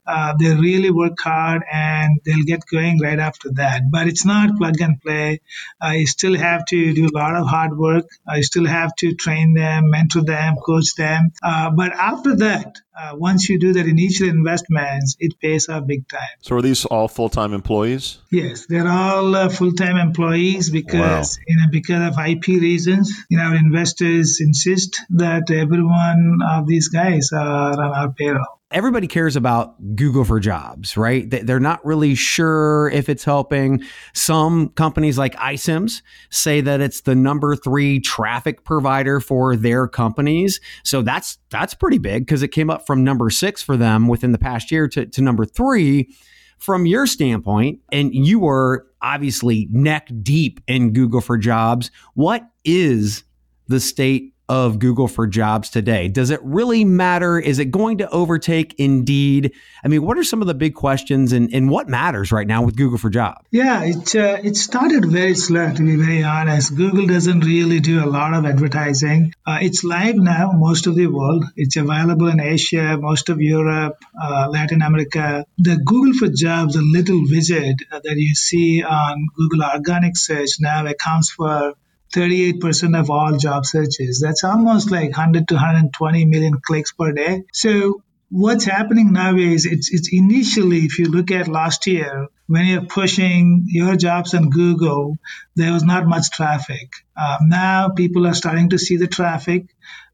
uh, 0.05 0.33
they 0.39 0.53
really 0.55 0.89
work 0.89 1.17
hard 1.21 1.63
and 1.71 2.19
they'll 2.25 2.45
get 2.45 2.61
going 2.71 2.99
right 2.99 3.19
after 3.19 3.51
that. 3.53 3.91
But 3.91 4.07
it's 4.07 4.25
not 4.25 4.57
plug 4.57 4.79
and 4.79 4.99
play. 5.01 5.41
Uh, 5.83 5.91
you 5.91 6.07
still 6.07 6.35
have 6.37 6.65
to 6.67 6.93
do 6.93 7.07
a 7.07 7.13
lot 7.17 7.35
of 7.35 7.47
hard 7.47 7.77
work. 7.77 8.05
Uh, 8.29 8.35
you 8.35 8.43
still 8.43 8.65
have 8.65 8.95
to 8.97 9.13
train 9.13 9.53
them, 9.53 9.89
mentor 9.89 10.23
them, 10.23 10.55
coach 10.55 10.95
them. 10.95 11.31
Uh, 11.43 11.71
but 11.71 11.91
after 11.93 12.35
that, 12.37 12.77
uh, 12.97 13.11
once 13.15 13.47
you 13.47 13.59
do 13.59 13.73
that 13.73 13.85
initial 13.85 14.27
investments, 14.27 15.15
it 15.19 15.39
pays 15.39 15.69
off 15.69 15.85
big 15.85 16.07
time. 16.07 16.37
So 16.41 16.55
are 16.55 16.61
these 16.61 16.85
all 16.85 17.07
full 17.07 17.29
time 17.29 17.53
employees? 17.53 18.17
Yes, 18.31 18.65
they're 18.65 18.87
all 18.87 19.35
uh, 19.35 19.49
full 19.49 19.73
time 19.73 19.97
employees 19.97 20.71
because 20.71 21.37
wow. 21.37 21.43
you 21.47 21.57
know 21.57 21.67
because 21.71 22.07
of 22.07 22.25
IP 22.25 22.47
reasons. 22.47 23.13
You 23.29 23.37
know, 23.37 23.43
our 23.43 23.55
investors 23.55 24.39
insist 24.41 24.99
that 25.11 25.51
every 25.51 25.83
one 25.83 26.39
of 26.49 26.65
these 26.65 26.87
guys 26.87 27.29
are 27.33 27.73
on 27.73 27.93
our 27.93 28.11
payroll 28.11 28.56
everybody 28.71 29.07
cares 29.07 29.35
about 29.35 29.95
Google 29.95 30.25
for 30.25 30.39
Jobs, 30.39 30.97
right? 30.97 31.29
They're 31.29 31.59
not 31.59 31.85
really 31.85 32.15
sure 32.15 32.89
if 32.89 33.07
it's 33.07 33.23
helping. 33.23 33.81
Some 34.13 34.69
companies 34.69 35.17
like 35.17 35.35
iCIMS 35.35 36.01
say 36.29 36.59
that 36.61 36.81
it's 36.81 37.01
the 37.01 37.15
number 37.15 37.55
three 37.55 37.99
traffic 37.99 38.65
provider 38.65 39.19
for 39.19 39.55
their 39.55 39.87
companies. 39.87 40.59
So 40.83 41.01
that's 41.01 41.37
that's 41.49 41.73
pretty 41.73 41.97
big 41.97 42.25
because 42.25 42.43
it 42.43 42.49
came 42.49 42.69
up 42.69 42.85
from 42.85 43.03
number 43.03 43.29
six 43.29 43.61
for 43.61 43.77
them 43.77 44.07
within 44.07 44.33
the 44.33 44.37
past 44.37 44.71
year 44.71 44.87
to, 44.89 45.05
to 45.05 45.21
number 45.21 45.45
three. 45.45 46.13
From 46.57 46.87
your 46.87 47.05
standpoint, 47.05 47.81
and 47.91 48.15
you 48.15 48.39
were 48.39 48.87
obviously 49.03 49.67
neck 49.69 50.09
deep 50.23 50.59
in 50.67 50.91
Google 50.91 51.21
for 51.21 51.37
Jobs, 51.37 51.91
what 52.15 52.49
is 52.65 53.23
the 53.67 53.79
state 53.79 54.33
of 54.49 54.79
Google 54.79 55.07
for 55.07 55.27
Jobs 55.27 55.69
today? 55.69 56.07
Does 56.07 56.29
it 56.29 56.39
really 56.43 56.85
matter? 56.85 57.37
Is 57.39 57.59
it 57.59 57.65
going 57.65 57.97
to 57.99 58.09
overtake 58.09 58.75
Indeed? 58.77 59.53
I 59.83 59.87
mean, 59.87 60.03
what 60.03 60.17
are 60.17 60.23
some 60.23 60.41
of 60.41 60.47
the 60.47 60.53
big 60.53 60.73
questions 60.73 61.33
and, 61.33 61.53
and 61.53 61.69
what 61.69 61.89
matters 61.89 62.31
right 62.31 62.47
now 62.47 62.63
with 62.63 62.75
Google 62.75 62.97
for 62.97 63.09
Jobs? 63.09 63.45
Yeah, 63.51 63.83
it, 63.83 64.15
uh, 64.15 64.37
it 64.43 64.55
started 64.55 65.05
very 65.05 65.35
slow, 65.35 65.73
to 65.73 65.83
be 65.83 65.95
very 65.95 66.23
honest. 66.23 66.75
Google 66.75 67.07
doesn't 67.07 67.41
really 67.41 67.79
do 67.79 68.03
a 68.03 68.07
lot 68.07 68.33
of 68.33 68.45
advertising. 68.45 69.33
Uh, 69.45 69.59
it's 69.61 69.83
live 69.83 70.15
now, 70.15 70.51
most 70.53 70.87
of 70.87 70.95
the 70.95 71.07
world. 71.07 71.45
It's 71.55 71.75
available 71.75 72.27
in 72.27 72.39
Asia, 72.39 72.97
most 72.97 73.29
of 73.29 73.41
Europe, 73.41 73.97
uh, 74.21 74.47
Latin 74.49 74.81
America. 74.81 75.45
The 75.57 75.77
Google 75.77 76.13
for 76.13 76.27
Jobs, 76.33 76.75
a 76.75 76.81
little 76.81 77.21
widget 77.21 77.75
that 77.91 78.15
you 78.15 78.33
see 78.35 78.83
on 78.83 79.27
Google 79.35 79.63
Organic 79.63 80.15
Search 80.15 80.51
now 80.59 80.85
accounts 80.85 81.31
for 81.31 81.73
38% 82.13 82.99
of 82.99 83.09
all 83.09 83.37
job 83.37 83.65
searches. 83.65 84.21
That's 84.23 84.43
almost 84.43 84.91
like 84.91 85.11
100 85.11 85.47
to 85.49 85.55
120 85.55 86.25
million 86.25 86.59
clicks 86.65 86.91
per 86.91 87.11
day. 87.11 87.43
So 87.53 88.01
what's 88.29 88.65
happening 88.65 89.13
now 89.13 89.35
is 89.35 89.65
it's, 89.65 89.93
it's 89.93 90.09
initially, 90.11 90.79
if 90.79 90.99
you 90.99 91.05
look 91.05 91.31
at 91.31 91.47
last 91.47 91.87
year, 91.87 92.27
when 92.47 92.65
you're 92.65 92.85
pushing 92.85 93.65
your 93.67 93.95
jobs 93.95 94.33
on 94.33 94.49
Google, 94.49 95.17
there 95.55 95.73
was 95.73 95.83
not 95.83 96.07
much 96.07 96.31
traffic. 96.31 96.91
Um, 97.15 97.49
now 97.49 97.89
people 97.89 98.25
are 98.25 98.33
starting 98.33 98.69
to 98.69 98.79
see 98.79 98.97
the 98.97 99.07
traffic. 99.07 99.65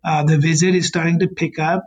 Uh, 0.04 0.24
the 0.24 0.38
visit 0.38 0.76
is 0.76 0.88
starting 0.88 1.20
to 1.20 1.28
pick 1.28 1.60
up. 1.60 1.86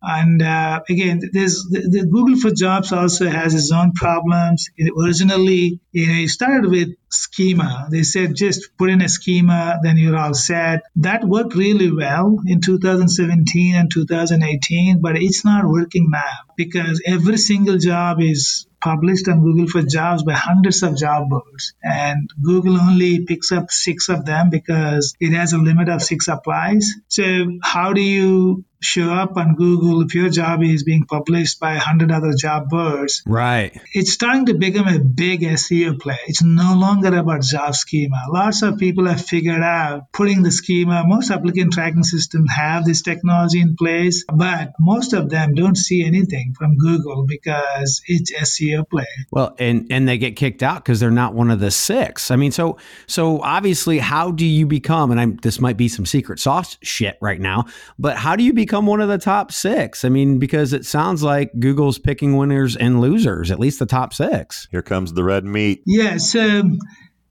And 0.00 0.40
uh, 0.40 0.80
again, 0.88 1.20
there's 1.32 1.64
the, 1.68 1.80
the, 1.80 2.06
Google 2.06 2.36
for 2.36 2.50
Jobs 2.50 2.92
also 2.92 3.28
has 3.28 3.54
its 3.54 3.72
own 3.72 3.92
problems. 3.92 4.70
It 4.76 4.92
originally, 4.96 5.80
you 5.90 6.06
know, 6.06 6.22
it 6.22 6.28
started 6.28 6.70
with 6.70 6.90
schema. 7.10 7.88
They 7.90 8.04
said 8.04 8.36
just 8.36 8.76
put 8.78 8.90
in 8.90 9.02
a 9.02 9.08
schema, 9.08 9.80
then 9.82 9.98
you're 9.98 10.16
all 10.16 10.34
set. 10.34 10.82
That 10.96 11.24
worked 11.24 11.54
really 11.56 11.90
well 11.90 12.38
in 12.46 12.60
2017 12.60 13.74
and 13.74 13.90
2018, 13.92 15.00
but 15.00 15.16
it's 15.16 15.44
not 15.44 15.64
working 15.66 16.10
now 16.10 16.54
because 16.56 17.02
every 17.04 17.36
single 17.36 17.78
job 17.78 18.20
is 18.20 18.68
published 18.80 19.28
on 19.28 19.42
Google 19.42 19.66
for 19.66 19.82
Jobs 19.82 20.22
by 20.22 20.34
hundreds 20.34 20.82
of 20.82 20.96
job 20.96 21.28
boards. 21.28 21.74
And 21.82 22.30
Google 22.40 22.80
only 22.80 23.24
picks 23.24 23.50
up 23.50 23.70
six 23.70 24.08
of 24.08 24.24
them 24.24 24.50
because 24.50 25.14
it 25.18 25.32
has 25.32 25.52
a 25.52 25.58
limit 25.58 25.88
of 25.88 26.02
six 26.02 26.28
applies. 26.28 26.94
So 27.08 27.58
how 27.62 27.92
do 27.92 28.00
you 28.00 28.64
show 28.80 29.12
up 29.12 29.36
on 29.36 29.54
Google 29.56 30.02
if 30.02 30.14
your 30.14 30.28
job 30.28 30.62
is 30.62 30.84
being 30.84 31.04
published 31.04 31.58
by 31.58 31.72
100 31.72 32.12
other 32.12 32.32
job 32.38 32.68
boards. 32.68 33.22
Right. 33.26 33.78
It's 33.92 34.12
starting 34.12 34.46
to 34.46 34.54
become 34.54 34.86
a 34.86 34.98
big 34.98 35.40
SEO 35.40 35.98
play. 36.00 36.18
It's 36.26 36.42
no 36.42 36.74
longer 36.76 37.16
about 37.16 37.42
job 37.42 37.74
schema. 37.74 38.26
Lots 38.30 38.62
of 38.62 38.78
people 38.78 39.06
have 39.06 39.24
figured 39.24 39.62
out 39.62 40.12
putting 40.12 40.42
the 40.42 40.52
schema. 40.52 41.02
Most 41.06 41.30
applicant 41.30 41.72
tracking 41.72 42.04
systems 42.04 42.50
have 42.56 42.84
this 42.84 43.02
technology 43.02 43.60
in 43.60 43.76
place, 43.76 44.24
but 44.32 44.72
most 44.78 45.12
of 45.12 45.28
them 45.28 45.54
don't 45.54 45.76
see 45.76 46.04
anything 46.04 46.54
from 46.56 46.76
Google 46.76 47.26
because 47.26 48.02
it's 48.06 48.32
SEO 48.32 48.88
play. 48.88 49.06
Well, 49.30 49.56
and 49.58 49.88
and 49.90 50.08
they 50.08 50.18
get 50.18 50.36
kicked 50.36 50.62
out 50.62 50.84
because 50.84 51.00
they're 51.00 51.10
not 51.10 51.34
one 51.34 51.50
of 51.50 51.60
the 51.60 51.70
six. 51.70 52.30
I 52.30 52.36
mean, 52.36 52.52
so 52.52 52.78
so 53.06 53.40
obviously, 53.42 53.98
how 53.98 54.30
do 54.30 54.46
you 54.46 54.66
become? 54.66 55.10
And 55.10 55.20
I'm 55.20 55.36
this 55.36 55.60
might 55.60 55.76
be 55.76 55.88
some 55.88 56.06
secret 56.06 56.38
sauce 56.38 56.78
shit 56.82 57.18
right 57.20 57.40
now, 57.40 57.66
but 57.98 58.16
how 58.16 58.36
do 58.36 58.44
you 58.44 58.52
become 58.52 58.67
become 58.68 58.84
one 58.84 59.00
of 59.00 59.08
the 59.08 59.16
top 59.16 59.50
six? 59.50 60.04
I 60.04 60.10
mean, 60.10 60.38
because 60.38 60.74
it 60.74 60.84
sounds 60.84 61.22
like 61.22 61.58
Google's 61.58 61.98
picking 61.98 62.36
winners 62.36 62.76
and 62.76 63.00
losers, 63.00 63.50
at 63.50 63.58
least 63.58 63.78
the 63.78 63.86
top 63.86 64.12
six. 64.12 64.68
Here 64.70 64.82
comes 64.82 65.14
the 65.14 65.24
red 65.24 65.46
meat. 65.46 65.82
Yes. 65.86 66.34
Um, 66.34 66.78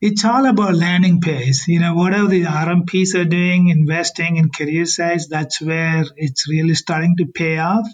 it's 0.02 0.26
all 0.26 0.48
about 0.48 0.74
landing 0.74 1.22
page. 1.22 1.68
You 1.68 1.80
know, 1.80 1.94
whatever 1.94 2.28
the 2.28 2.46
RMPs 2.46 3.14
are 3.14 3.26
doing, 3.26 3.70
investing 3.70 4.38
in 4.38 4.50
career 4.50 4.88
sites, 4.88 5.28
that's 5.28 5.62
where 5.62 6.06
it's 6.16 6.50
really 6.50 6.74
starting 6.74 7.18
to 7.18 7.28
pay 7.28 7.60
off. 7.60 7.88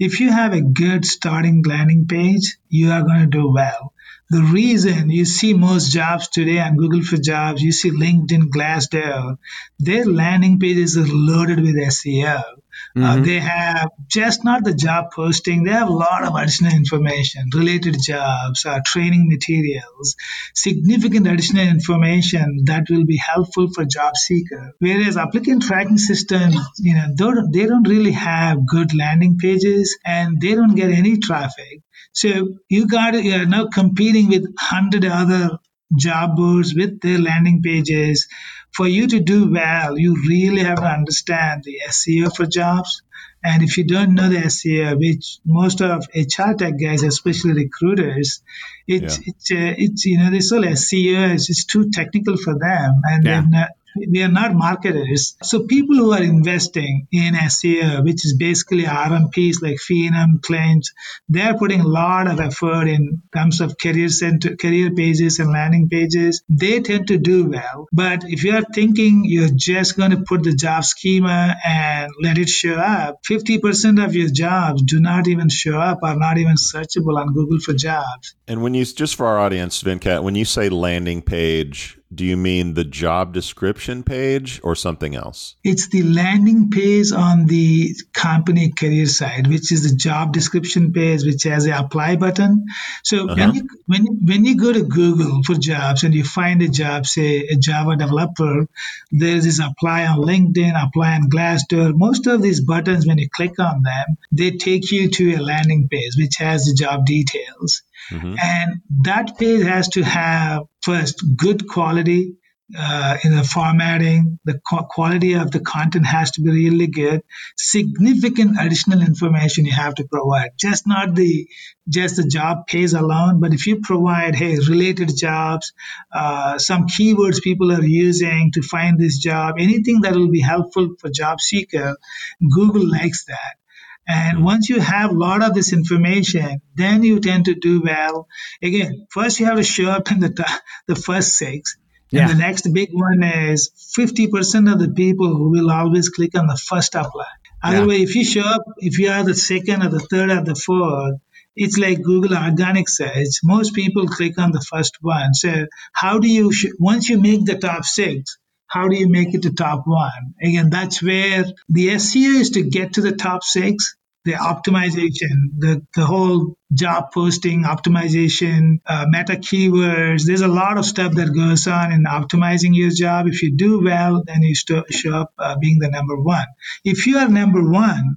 If 0.00 0.18
you 0.18 0.32
have 0.32 0.52
a 0.52 0.60
good 0.60 1.04
starting 1.04 1.62
landing 1.62 2.08
page, 2.08 2.58
you 2.68 2.90
are 2.90 3.02
going 3.02 3.20
to 3.20 3.38
do 3.38 3.52
well. 3.52 3.92
The 4.30 4.42
reason 4.42 5.10
you 5.10 5.24
see 5.24 5.54
most 5.54 5.92
jobs 5.92 6.26
today 6.26 6.58
on 6.58 6.76
Google 6.76 7.02
for 7.02 7.18
Jobs, 7.18 7.62
you 7.62 7.70
see 7.70 7.92
LinkedIn, 7.92 8.50
Glassdoor, 8.50 9.38
their 9.78 10.06
landing 10.06 10.58
pages 10.58 10.96
are 10.96 11.06
loaded 11.06 11.60
with 11.60 11.76
SEO. 11.76 12.59
Uh, 12.96 13.00
mm-hmm. 13.00 13.22
Uh, 13.22 13.24
they 13.24 13.38
have 13.38 13.90
just 14.08 14.44
not 14.44 14.64
the 14.64 14.74
job 14.74 15.12
posting, 15.14 15.64
they 15.64 15.70
have 15.70 15.88
a 15.88 15.92
lot 15.92 16.24
of 16.24 16.34
additional 16.34 16.72
information, 16.72 17.48
related 17.54 17.96
jobs, 18.02 18.66
uh, 18.66 18.80
training 18.84 19.28
materials, 19.28 20.16
significant 20.54 21.26
additional 21.26 21.66
information 21.66 22.64
that 22.64 22.86
will 22.90 23.04
be 23.04 23.16
helpful 23.16 23.68
for 23.72 23.84
job 23.84 24.16
seeker. 24.16 24.72
Whereas 24.78 25.16
applicant 25.16 25.62
tracking 25.62 25.98
systems, 25.98 26.56
you 26.78 26.94
know, 26.94 27.06
they 27.08 27.24
don't, 27.24 27.52
they 27.52 27.66
don't 27.66 27.88
really 27.88 28.12
have 28.12 28.66
good 28.66 28.94
landing 28.94 29.38
pages 29.38 29.96
and 30.04 30.40
they 30.40 30.54
don't 30.54 30.74
get 30.74 30.90
any 30.90 31.18
traffic. 31.18 31.82
So 32.12 32.48
you 32.68 32.86
got 32.88 33.22
you're 33.22 33.46
now 33.46 33.68
competing 33.68 34.28
with 34.28 34.52
hundred 34.58 35.04
other 35.04 35.58
job 35.96 36.36
boards 36.36 36.74
with 36.74 37.00
their 37.00 37.18
landing 37.18 37.62
pages 37.62 38.28
for 38.72 38.86
you 38.86 39.08
to 39.08 39.20
do 39.20 39.50
well, 39.50 39.98
you 39.98 40.16
really 40.28 40.62
have 40.62 40.78
to 40.78 40.86
understand 40.86 41.64
the 41.64 41.78
SEO 41.88 42.34
for 42.34 42.46
jobs. 42.46 43.02
And 43.42 43.62
if 43.62 43.78
you 43.78 43.84
don't 43.84 44.14
know 44.14 44.28
the 44.28 44.36
SEO, 44.36 44.98
which 44.98 45.38
most 45.46 45.80
of 45.80 46.06
HR 46.14 46.52
tech 46.52 46.74
guys, 46.78 47.02
especially 47.02 47.54
recruiters, 47.54 48.42
it's 48.86 49.18
yeah. 49.18 49.24
it's 49.26 49.50
uh, 49.50 49.74
it's 49.78 50.04
you 50.04 50.18
know 50.18 50.30
this 50.30 50.50
whole 50.50 50.62
SEO 50.62 51.34
is 51.34 51.46
just 51.46 51.70
too 51.70 51.90
technical 51.90 52.36
for 52.36 52.58
them, 52.58 53.00
and 53.04 53.24
yeah. 53.24 53.40
they've 53.40 53.50
not 53.50 53.68
we 53.96 54.22
are 54.22 54.28
not 54.28 54.54
marketers. 54.54 55.36
So 55.42 55.66
people 55.66 55.96
who 55.96 56.12
are 56.12 56.22
investing 56.22 57.06
in 57.12 57.34
SEO, 57.34 58.04
which 58.04 58.24
is 58.24 58.36
basically 58.38 58.84
RMPs 58.84 59.62
like 59.62 59.76
Phenom, 59.76 60.42
Claims, 60.42 60.92
they're 61.28 61.56
putting 61.56 61.80
a 61.80 61.86
lot 61.86 62.26
of 62.26 62.40
effort 62.40 62.86
in 62.88 63.22
terms 63.34 63.60
of 63.60 63.78
career 63.78 64.08
center, 64.08 64.56
career 64.56 64.92
pages 64.92 65.38
and 65.38 65.50
landing 65.50 65.88
pages. 65.88 66.42
They 66.48 66.80
tend 66.80 67.08
to 67.08 67.18
do 67.18 67.50
well. 67.50 67.88
But 67.92 68.24
if 68.24 68.44
you 68.44 68.54
are 68.56 68.64
thinking 68.74 69.24
you're 69.24 69.50
just 69.54 69.96
going 69.96 70.12
to 70.12 70.22
put 70.22 70.42
the 70.42 70.54
job 70.54 70.84
schema 70.84 71.56
and 71.64 72.10
let 72.20 72.38
it 72.38 72.48
show 72.48 72.74
up, 72.74 73.22
50% 73.28 74.04
of 74.04 74.14
your 74.14 74.28
jobs 74.28 74.82
do 74.82 75.00
not 75.00 75.28
even 75.28 75.48
show 75.48 75.78
up, 75.78 76.00
are 76.02 76.16
not 76.16 76.38
even 76.38 76.54
searchable 76.54 77.18
on 77.18 77.32
Google 77.32 77.60
for 77.60 77.72
jobs. 77.72 78.34
And 78.46 78.62
when 78.62 78.74
you, 78.74 78.84
just 78.84 79.16
for 79.16 79.26
our 79.26 79.38
audience, 79.38 79.82
Venkat, 79.82 80.22
when 80.22 80.34
you 80.34 80.44
say 80.44 80.68
landing 80.68 81.22
page, 81.22 81.99
do 82.12 82.24
you 82.24 82.36
mean 82.36 82.74
the 82.74 82.84
job 82.84 83.32
description 83.32 84.02
page 84.02 84.60
or 84.64 84.74
something 84.74 85.14
else? 85.14 85.54
It's 85.62 85.88
the 85.88 86.02
landing 86.02 86.70
page 86.70 87.12
on 87.12 87.46
the 87.46 87.94
company 88.12 88.72
career 88.72 89.06
side, 89.06 89.46
which 89.46 89.70
is 89.70 89.88
the 89.88 89.96
job 89.96 90.32
description 90.32 90.92
page, 90.92 91.24
which 91.24 91.44
has 91.44 91.66
a 91.66 91.78
apply 91.78 92.16
button. 92.16 92.66
So 93.04 93.28
uh-huh. 93.28 93.34
when 93.36 93.54
you 93.54 93.68
when 93.86 94.06
when 94.24 94.44
you 94.44 94.56
go 94.56 94.72
to 94.72 94.82
Google 94.82 95.42
for 95.44 95.54
jobs 95.54 96.02
and 96.02 96.12
you 96.12 96.24
find 96.24 96.60
a 96.62 96.68
job, 96.68 97.06
say 97.06 97.46
a 97.46 97.54
Java 97.56 97.94
developer, 97.94 98.66
there's 99.12 99.44
this 99.44 99.60
apply 99.60 100.06
on 100.06 100.18
LinkedIn, 100.18 100.72
apply 100.82 101.14
on 101.14 101.30
Glassdoor. 101.30 101.96
Most 101.96 102.26
of 102.26 102.42
these 102.42 102.60
buttons, 102.60 103.06
when 103.06 103.18
you 103.18 103.28
click 103.30 103.60
on 103.60 103.82
them, 103.82 104.16
they 104.32 104.52
take 104.52 104.90
you 104.90 105.10
to 105.10 105.36
a 105.36 105.40
landing 105.40 105.88
page 105.88 106.14
which 106.16 106.36
has 106.38 106.64
the 106.64 106.74
job 106.74 107.06
details. 107.06 107.82
Mm-hmm. 108.10 108.34
And 108.42 108.80
that 109.04 109.38
page 109.38 109.62
has 109.62 109.88
to 109.90 110.02
have 110.02 110.64
first 110.82 111.22
good 111.36 111.68
quality 111.68 112.36
uh, 112.76 113.16
in 113.24 113.34
the 113.34 113.42
formatting. 113.42 114.38
The 114.44 114.60
quality 114.64 115.34
of 115.34 115.50
the 115.50 115.60
content 115.60 116.06
has 116.06 116.32
to 116.32 116.42
be 116.42 116.50
really 116.50 116.86
good. 116.86 117.22
Significant 117.56 118.56
additional 118.60 119.02
information 119.02 119.66
you 119.66 119.72
have 119.72 119.94
to 119.96 120.04
provide. 120.04 120.50
Just 120.58 120.86
not 120.86 121.14
the 121.14 121.48
just 121.88 122.16
the 122.16 122.24
job 122.24 122.68
pays 122.68 122.94
alone, 122.94 123.40
but 123.40 123.52
if 123.52 123.66
you 123.66 123.80
provide 123.80 124.34
hey 124.34 124.56
related 124.56 125.10
jobs, 125.16 125.72
uh, 126.12 126.58
some 126.58 126.86
keywords 126.86 127.42
people 127.42 127.72
are 127.72 127.84
using 127.84 128.52
to 128.52 128.62
find 128.62 128.98
this 128.98 129.18
job, 129.18 129.56
anything 129.58 130.02
that 130.02 130.14
will 130.14 130.30
be 130.30 130.40
helpful 130.40 130.94
for 131.00 131.10
job 131.10 131.40
seeker, 131.40 131.96
Google 132.40 132.88
likes 132.88 133.24
that. 133.24 133.59
And 134.06 134.44
once 134.44 134.68
you 134.68 134.80
have 134.80 135.10
a 135.10 135.14
lot 135.14 135.42
of 135.42 135.54
this 135.54 135.72
information, 135.72 136.62
then 136.74 137.02
you 137.02 137.20
tend 137.20 137.44
to 137.44 137.54
do 137.54 137.82
well. 137.82 138.26
Again, 138.62 139.06
first 139.10 139.38
you 139.38 139.46
have 139.46 139.56
to 139.56 139.62
show 139.62 139.90
up 139.90 140.10
in 140.10 140.20
the, 140.20 140.60
the 140.86 140.96
first 140.96 141.34
six. 141.36 141.76
Yeah. 142.10 142.22
And 142.22 142.30
the 142.30 142.34
next 142.34 142.72
big 142.72 142.90
one 142.92 143.22
is 143.22 143.70
50% 143.96 144.72
of 144.72 144.80
the 144.80 144.90
people 144.90 145.50
will 145.50 145.70
always 145.70 146.08
click 146.08 146.36
on 146.36 146.48
the 146.48 146.56
first 146.56 146.94
apply. 146.94 147.26
Otherwise, 147.62 147.98
yeah. 147.98 148.04
if 148.04 148.14
you 148.16 148.24
show 148.24 148.40
up, 148.40 148.62
if 148.78 148.98
you 148.98 149.10
are 149.10 149.22
the 149.22 149.34
second 149.34 149.82
or 149.82 149.90
the 149.90 150.00
third 150.00 150.30
or 150.30 150.42
the 150.42 150.54
fourth, 150.54 151.20
it's 151.54 151.78
like 151.78 152.02
Google 152.02 152.36
organic 152.36 152.88
search. 152.88 153.40
Most 153.44 153.74
people 153.74 154.06
click 154.06 154.38
on 154.38 154.50
the 154.50 154.60
first 154.60 154.96
one. 155.00 155.34
So 155.34 155.66
how 155.92 156.18
do 156.18 156.28
you, 156.28 156.52
once 156.78 157.08
you 157.08 157.20
make 157.20 157.44
the 157.44 157.58
top 157.58 157.84
six, 157.84 158.38
how 158.70 158.88
do 158.88 158.96
you 158.96 159.08
make 159.08 159.34
it 159.34 159.42
to 159.42 159.52
top 159.52 159.86
one? 159.86 160.34
Again, 160.42 160.70
that's 160.70 161.02
where 161.02 161.44
the 161.68 161.88
SEO 161.88 162.40
is 162.40 162.50
to 162.50 162.62
get 162.62 162.94
to 162.94 163.00
the 163.00 163.12
top 163.12 163.44
six 163.44 163.96
the 164.24 164.32
optimization, 164.32 165.58
the, 165.58 165.86
the 165.94 166.04
whole 166.04 166.54
job 166.72 167.10
posting 167.12 167.64
optimization, 167.64 168.80
uh, 168.86 169.06
meta 169.08 169.32
keywords. 169.32 170.24
There's 170.26 170.42
a 170.42 170.48
lot 170.48 170.76
of 170.76 170.84
stuff 170.84 171.14
that 171.14 171.34
goes 171.34 171.66
on 171.66 171.92
in 171.92 172.04
optimizing 172.04 172.74
your 172.74 172.90
job. 172.90 173.28
If 173.28 173.42
you 173.42 173.56
do 173.56 173.82
well, 173.82 174.22
then 174.26 174.42
you 174.42 174.54
show 174.54 175.14
up 175.14 175.32
uh, 175.38 175.56
being 175.58 175.78
the 175.78 175.88
number 175.88 176.20
one. 176.20 176.46
If 176.84 177.06
you 177.06 177.16
are 177.18 177.28
number 177.28 177.66
one, 177.66 178.16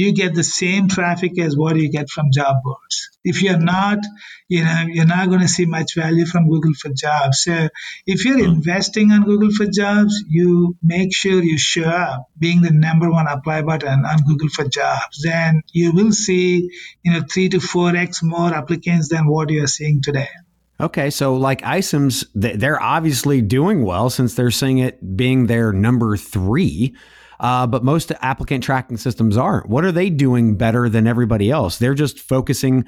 you 0.00 0.12
get 0.12 0.34
the 0.34 0.42
same 0.42 0.88
traffic 0.88 1.38
as 1.38 1.54
what 1.54 1.76
you 1.76 1.90
get 1.90 2.08
from 2.08 2.30
job 2.32 2.62
boards. 2.64 3.10
If 3.22 3.42
you're 3.42 3.58
not, 3.58 3.98
you 4.48 4.64
know, 4.64 4.86
you're 4.88 5.12
not 5.16 5.28
going 5.28 5.42
to 5.42 5.48
see 5.56 5.66
much 5.66 5.94
value 5.94 6.24
from 6.24 6.48
Google 6.48 6.72
for 6.72 6.88
Jobs. 6.88 7.42
So 7.42 7.68
if 8.06 8.24
you're 8.24 8.38
hmm. 8.38 8.54
investing 8.54 9.12
on 9.12 9.24
Google 9.24 9.50
for 9.50 9.66
Jobs, 9.66 10.24
you 10.26 10.74
make 10.82 11.14
sure 11.14 11.42
you 11.42 11.58
show 11.58 11.84
up 11.84 12.30
being 12.38 12.62
the 12.62 12.70
number 12.70 13.10
one 13.10 13.26
apply 13.26 13.60
button 13.60 14.06
on 14.06 14.22
Google 14.26 14.48
for 14.48 14.64
Jobs. 14.64 15.20
Then 15.22 15.62
you 15.70 15.92
will 15.92 16.12
see, 16.12 16.70
you 17.02 17.12
know, 17.12 17.20
three 17.30 17.50
to 17.50 17.60
four 17.60 17.94
X 17.94 18.22
more 18.22 18.54
applicants 18.54 19.10
than 19.10 19.26
what 19.26 19.50
you're 19.50 19.66
seeing 19.66 20.00
today. 20.00 20.28
Okay, 20.80 21.10
so 21.10 21.36
like 21.36 21.60
iCIMS, 21.60 22.24
they're 22.34 22.82
obviously 22.82 23.42
doing 23.42 23.84
well 23.84 24.08
since 24.08 24.34
they're 24.34 24.50
seeing 24.50 24.78
it 24.78 25.14
being 25.14 25.46
their 25.46 25.74
number 25.74 26.16
three 26.16 26.96
uh, 27.40 27.66
but 27.66 27.82
most 27.82 28.12
applicant 28.20 28.62
tracking 28.62 28.98
systems 28.98 29.36
aren't. 29.36 29.68
What 29.68 29.84
are 29.84 29.92
they 29.92 30.10
doing 30.10 30.56
better 30.56 30.88
than 30.88 31.06
everybody 31.06 31.50
else? 31.50 31.78
They're 31.78 31.94
just 31.94 32.20
focusing 32.20 32.84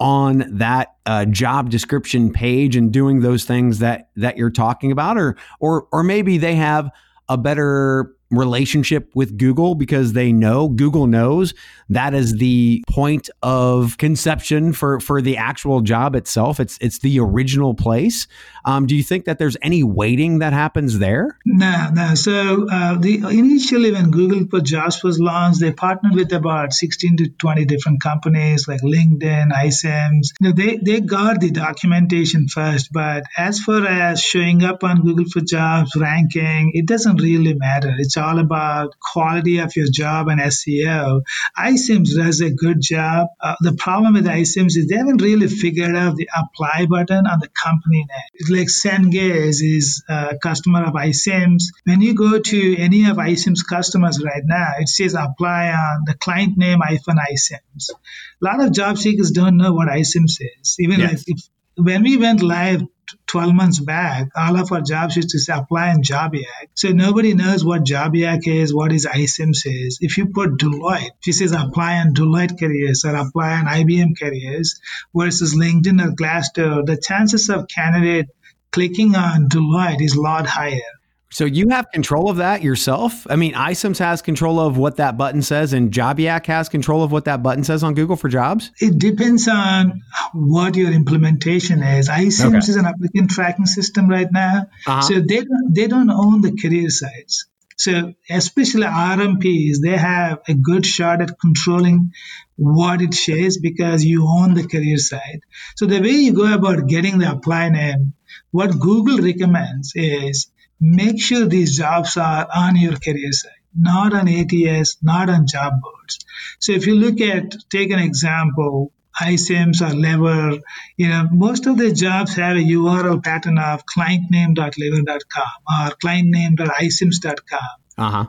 on 0.00 0.46
that 0.56 0.94
uh, 1.04 1.26
job 1.26 1.68
description 1.68 2.32
page 2.32 2.74
and 2.74 2.90
doing 2.90 3.20
those 3.20 3.44
things 3.44 3.78
that 3.80 4.08
that 4.16 4.38
you're 4.38 4.50
talking 4.50 4.90
about, 4.90 5.18
or 5.18 5.36
or 5.60 5.86
or 5.92 6.02
maybe 6.02 6.38
they 6.38 6.54
have 6.54 6.90
a 7.28 7.36
better 7.36 8.14
relationship 8.30 9.10
with 9.14 9.36
Google 9.36 9.74
because 9.74 10.12
they 10.12 10.32
know 10.32 10.68
Google 10.68 11.06
knows 11.06 11.54
that 11.88 12.14
is 12.14 12.36
the 12.36 12.84
point 12.88 13.28
of 13.42 13.98
conception 13.98 14.72
for 14.72 15.00
for 15.00 15.20
the 15.20 15.36
actual 15.36 15.80
job 15.80 16.14
itself. 16.14 16.60
It's 16.60 16.78
it's 16.80 16.98
the 17.00 17.18
original 17.18 17.74
place. 17.74 18.28
Um, 18.64 18.86
do 18.86 18.94
you 18.94 19.02
think 19.02 19.24
that 19.24 19.38
there's 19.38 19.56
any 19.62 19.82
weighting 19.82 20.38
that 20.38 20.52
happens 20.52 20.98
there? 20.98 21.36
No, 21.44 21.90
no. 21.92 22.14
So 22.14 22.68
uh, 22.70 22.98
the 22.98 23.16
initially 23.16 23.90
when 23.90 24.10
Google 24.10 24.46
for 24.48 24.60
Jobs 24.60 25.02
was 25.02 25.18
launched, 25.18 25.60
they 25.60 25.72
partnered 25.72 26.14
with 26.14 26.32
about 26.32 26.72
16 26.72 27.16
to 27.16 27.28
20 27.30 27.64
different 27.64 28.00
companies 28.00 28.68
like 28.68 28.82
LinkedIn, 28.82 29.50
iCIMS. 29.50 30.34
You 30.40 30.48
know, 30.48 30.52
they 30.52 30.76
they 30.76 31.00
got 31.00 31.40
the 31.40 31.50
documentation 31.50 32.46
first, 32.48 32.92
but 32.92 33.24
as 33.36 33.58
far 33.58 33.84
as 33.86 34.22
showing 34.22 34.62
up 34.62 34.84
on 34.84 35.02
Google 35.02 35.24
for 35.24 35.40
Jobs 35.40 35.96
ranking, 35.96 36.72
it 36.74 36.86
doesn't 36.86 37.16
really 37.16 37.54
matter. 37.54 37.92
It's 37.98 38.16
all 38.20 38.38
about 38.38 38.94
quality 39.00 39.58
of 39.58 39.74
your 39.76 39.86
job 39.90 40.28
and 40.28 40.40
SEO. 40.40 41.22
iCIMS 41.58 42.14
does 42.16 42.40
a 42.40 42.50
good 42.50 42.80
job. 42.80 43.28
Uh, 43.40 43.56
the 43.60 43.72
problem 43.72 44.14
with 44.14 44.26
iCIMS 44.26 44.76
is 44.76 44.86
they 44.88 44.96
haven't 44.96 45.22
really 45.22 45.48
figured 45.48 45.96
out 45.96 46.16
the 46.16 46.28
apply 46.36 46.86
button 46.86 47.26
on 47.26 47.40
the 47.40 47.48
company 47.48 47.98
name. 47.98 48.30
It's 48.34 48.50
like 48.50 48.68
Cengage 48.68 49.62
is 49.62 50.04
a 50.08 50.38
customer 50.42 50.84
of 50.84 50.94
iCIMS. 50.94 51.64
When 51.84 52.00
you 52.00 52.14
go 52.14 52.38
to 52.38 52.76
any 52.76 53.08
of 53.08 53.16
iCIMS 53.16 53.60
customers 53.68 54.22
right 54.22 54.42
now, 54.44 54.74
it 54.78 54.88
says 54.88 55.14
apply 55.14 55.70
on 55.70 56.02
the 56.06 56.14
client 56.14 56.56
name 56.56 56.80
iPhone 56.80 57.18
iCIMS. 57.32 57.90
A 57.90 58.44
lot 58.44 58.60
of 58.60 58.72
job 58.72 58.98
seekers 58.98 59.30
don't 59.30 59.56
know 59.56 59.72
what 59.72 59.88
iCIMS 59.88 60.38
is. 60.40 60.76
Even 60.78 61.00
yes. 61.00 61.12
like 61.12 61.22
if, 61.26 61.48
when 61.76 62.02
we 62.02 62.16
went 62.16 62.42
live 62.42 62.82
12 63.26 63.54
months 63.54 63.80
back, 63.80 64.28
all 64.36 64.56
of 64.58 64.72
our 64.72 64.80
jobs 64.80 65.16
used 65.16 65.30
to 65.30 65.38
say 65.38 65.52
apply 65.52 65.90
in 65.90 66.02
Jobiak. 66.02 66.68
So 66.74 66.90
nobody 66.90 67.34
knows 67.34 67.64
what 67.64 67.84
Jobiak 67.84 68.46
is, 68.46 68.74
what 68.74 68.92
is 68.92 69.06
iCIMS 69.06 69.66
is. 69.66 69.98
If 70.00 70.18
you 70.18 70.26
put 70.26 70.58
Deloitte, 70.58 71.10
it 71.26 71.32
says 71.32 71.52
apply 71.52 71.98
on 71.98 72.14
Deloitte 72.14 72.58
careers 72.58 73.04
or 73.04 73.14
apply 73.14 73.54
on 73.54 73.66
IBM 73.66 74.18
careers 74.18 74.80
versus 75.14 75.54
LinkedIn 75.54 76.04
or 76.04 76.12
Glassdoor, 76.12 76.86
the 76.86 76.96
chances 76.96 77.48
of 77.50 77.68
candidate 77.68 78.28
clicking 78.70 79.14
on 79.16 79.48
Deloitte 79.48 80.00
is 80.00 80.14
a 80.14 80.20
lot 80.20 80.46
higher. 80.46 80.99
So 81.32 81.44
you 81.44 81.68
have 81.68 81.90
control 81.92 82.28
of 82.28 82.38
that 82.38 82.62
yourself? 82.62 83.24
I 83.30 83.36
mean, 83.36 83.54
iCIMS 83.54 83.98
has 84.00 84.20
control 84.20 84.58
of 84.58 84.76
what 84.76 84.96
that 84.96 85.16
button 85.16 85.42
says, 85.42 85.72
and 85.72 85.92
Jobiak 85.92 86.46
has 86.46 86.68
control 86.68 87.04
of 87.04 87.12
what 87.12 87.26
that 87.26 87.40
button 87.40 87.62
says 87.62 87.84
on 87.84 87.94
Google 87.94 88.16
for 88.16 88.28
Jobs? 88.28 88.72
It 88.80 88.98
depends 88.98 89.46
on 89.46 90.02
what 90.32 90.74
your 90.74 90.90
implementation 90.90 91.84
is. 91.84 92.08
iCIMS 92.08 92.46
okay. 92.46 92.58
is 92.58 92.76
an 92.76 92.86
applicant 92.86 93.30
tracking 93.30 93.66
system 93.66 94.08
right 94.08 94.30
now. 94.30 94.66
Uh-huh. 94.86 95.02
So 95.02 95.14
they 95.20 95.42
don't, 95.42 95.72
they 95.72 95.86
don't 95.86 96.10
own 96.10 96.40
the 96.40 96.56
career 96.56 96.90
sites. 96.90 97.46
So 97.76 98.12
especially 98.28 98.82
RMPs, 98.82 99.76
they 99.82 99.96
have 99.96 100.40
a 100.48 100.54
good 100.54 100.84
shot 100.84 101.22
at 101.22 101.38
controlling 101.40 102.12
what 102.56 103.00
it 103.00 103.14
shares 103.14 103.56
because 103.56 104.04
you 104.04 104.26
own 104.28 104.52
the 104.52 104.66
career 104.66 104.98
site. 104.98 105.44
So 105.76 105.86
the 105.86 106.00
way 106.00 106.10
you 106.10 106.34
go 106.34 106.52
about 106.52 106.88
getting 106.88 107.18
the 107.18 107.30
apply 107.30 107.70
name, 107.70 108.12
what 108.50 108.78
Google 108.78 109.18
recommends 109.24 109.92
is 109.94 110.48
make 110.80 111.20
sure 111.20 111.46
these 111.46 111.76
jobs 111.76 112.16
are 112.16 112.48
on 112.54 112.76
your 112.76 112.96
career 112.96 113.32
site, 113.32 113.52
not 113.76 114.14
on 114.14 114.28
ATS, 114.28 114.96
not 115.02 115.28
on 115.28 115.46
job 115.46 115.74
boards. 115.82 116.24
So 116.58 116.72
if 116.72 116.86
you 116.86 116.94
look 116.96 117.20
at, 117.20 117.54
take 117.70 117.90
an 117.90 117.98
example, 117.98 118.92
iCIMS 119.20 119.82
or 119.82 119.94
Lever, 119.94 120.58
you 120.96 121.08
know, 121.08 121.28
most 121.30 121.66
of 121.66 121.76
the 121.76 121.92
jobs 121.92 122.34
have 122.36 122.56
a 122.56 122.60
URL 122.60 123.22
pattern 123.22 123.58
of 123.58 123.82
clientname.lever.com 123.84 125.52
or 125.68 125.90
clientname.icims.com. 126.02 127.58
Uh-huh 127.98 128.26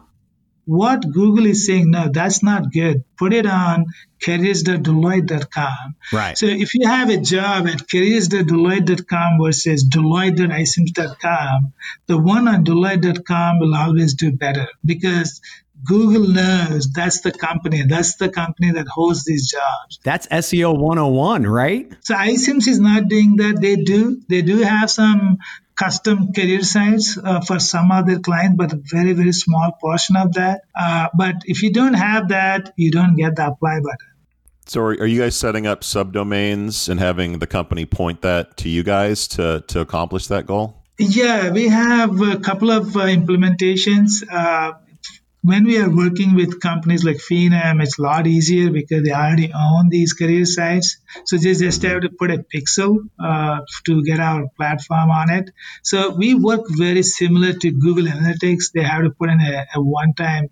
what 0.72 1.02
Google 1.12 1.48
is 1.48 1.66
saying, 1.66 1.92
no, 1.92 2.08
that's 2.08 2.42
not 2.42 2.72
good. 2.72 3.04
Put 3.18 3.34
it 3.34 3.46
on 3.46 3.88
careers.deloitte.com. 4.24 5.96
Right. 6.14 6.38
So 6.38 6.46
if 6.46 6.74
you 6.74 6.88
have 6.88 7.10
a 7.10 7.18
job 7.18 7.68
at 7.68 7.90
careers.deloitte.com 7.90 9.40
versus 9.44 9.86
deloitte.icims.com, 9.90 11.74
the 12.08 12.18
one 12.18 12.48
on 12.48 12.64
deloitte.com 12.64 13.60
will 13.60 13.76
always 13.76 14.14
do 14.14 14.32
better 14.32 14.68
because 14.86 15.42
Google 15.86 16.28
knows 16.28 16.92
that's 16.92 17.22
the 17.22 17.32
company. 17.32 17.84
That's 17.84 18.16
the 18.16 18.30
company 18.30 18.72
that 18.72 18.88
holds 18.88 19.26
these 19.26 19.50
jobs. 19.50 20.00
That's 20.04 20.28
SEO 20.28 20.78
101, 20.78 21.48
right? 21.48 21.92
So 22.02 22.16
iCIMS 22.16 22.68
is 22.68 22.80
not 22.80 23.08
doing 23.08 23.38
that. 23.38 23.60
They 23.62 23.78
do. 23.78 24.22
They 24.30 24.42
do 24.42 24.60
have 24.60 24.90
some 24.92 25.38
custom 25.76 26.32
career 26.34 26.62
sites 26.62 27.18
uh, 27.18 27.42
for 27.42 27.60
some 27.60 27.92
of 27.92 28.06
their 28.06 28.20
clients, 28.20 28.56
but 28.58 28.74
a 28.74 28.80
very, 28.92 29.14
very 29.14 29.32
small 29.32 29.72
portion 29.82 30.16
of 30.16 30.34
that. 30.34 30.62
Uh, 30.76 31.10
but 31.16 31.36
if 31.46 31.64
you 31.64 31.74
don't 31.74 31.96
have 31.96 32.30
that, 32.30 32.74
you 32.76 32.92
don't 32.92 33.16
get 33.16 33.36
the 33.36 33.48
apply 33.48 33.80
button. 33.80 34.08
So 34.68 34.82
are, 34.82 34.92
are 34.92 35.08
you 35.08 35.22
guys 35.22 35.36
setting 35.36 35.66
up 35.66 35.82
subdomains 35.82 36.88
and 36.88 37.00
having 37.00 37.40
the 37.40 37.48
company 37.48 37.86
point 37.86 38.22
that 38.22 38.58
to 38.58 38.70
you 38.70 38.84
guys 38.84 39.28
to, 39.30 39.64
to 39.68 39.80
accomplish 39.80 40.28
that 40.28 40.46
goal? 40.46 40.82
Yeah, 41.00 41.50
we 41.50 41.68
have 41.68 42.22
a 42.22 42.40
couple 42.40 42.70
of 42.70 42.96
uh, 42.96 43.02
implementations. 43.02 44.24
Uh, 44.32 44.74
when 45.44 45.64
we 45.66 45.80
are 45.80 45.90
working 45.90 46.36
with 46.36 46.60
companies 46.62 47.04
like 47.04 47.18
Phenom, 47.18 47.82
it's 47.82 47.98
a 47.98 48.02
lot 48.02 48.28
easier 48.28 48.70
because 48.70 49.04
they 49.04 49.12
already 49.12 49.52
own 49.54 49.90
these 49.90 50.14
career 50.14 50.46
sites. 50.46 50.98
So 51.26 51.38
they 51.38 51.54
just 51.54 51.82
have 51.82 52.02
to 52.02 52.10
put 52.10 52.30
a 52.30 52.46
pixel 52.54 53.10
uh, 53.20 53.62
to 53.86 54.04
get 54.04 54.20
our 54.20 54.48
platform 54.56 55.10
on 55.10 55.32
it. 55.32 55.50
So 55.82 56.12
we 56.12 56.36
work 56.36 56.62
very 56.70 57.02
similar 57.02 57.54
to 57.54 57.72
Google 57.72 58.06
Analytics. 58.06 58.72
They 58.74 58.84
have 58.84 59.04
to 59.04 59.10
put 59.10 59.30
in 59.30 59.42
a, 59.42 59.66
a 59.76 59.82
one-time 59.82 60.50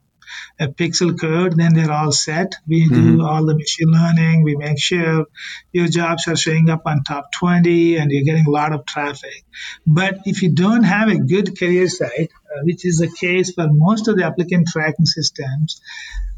a 0.60 0.68
pixel 0.68 1.20
code, 1.20 1.56
then 1.58 1.74
they're 1.74 1.92
all 1.92 2.12
set. 2.12 2.56
We 2.68 2.88
mm-hmm. 2.88 3.18
do 3.18 3.26
all 3.26 3.46
the 3.46 3.56
machine 3.56 3.90
learning. 3.90 4.44
We 4.44 4.56
make 4.56 4.80
sure 4.80 5.26
your 5.72 5.88
jobs 5.88 6.28
are 6.28 6.36
showing 6.36 6.70
up 6.70 6.84
on 6.86 7.04
top 7.04 7.32
20 7.34 7.98
and 7.98 8.12
you're 8.12 8.24
getting 8.24 8.48
a 8.48 8.52
lot 8.52 8.74
of 8.74 8.86
traffic. 8.86 9.44
But 9.86 10.20
if 10.26 10.42
you 10.42 10.50
don't 10.50 10.84
have 10.84 11.10
a 11.10 11.18
good 11.18 11.58
career 11.58 11.88
site, 11.88 12.32
uh, 12.52 12.62
which 12.64 12.86
is 12.86 12.98
the 12.98 13.10
case 13.10 13.54
for 13.54 13.68
most 13.70 14.08
of 14.08 14.18
the 14.18 14.26
applicant 14.26 14.68
tracking 14.68 15.06
systems, 15.06 15.82